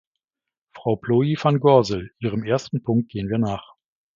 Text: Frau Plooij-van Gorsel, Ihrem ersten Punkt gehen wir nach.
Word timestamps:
Frau 0.73 0.95
Plooij-van 0.97 1.59
Gorsel, 1.59 2.09
Ihrem 2.21 2.43
ersten 2.43 2.81
Punkt 2.81 3.09
gehen 3.11 3.29
wir 3.29 3.37
nach. 3.37 3.75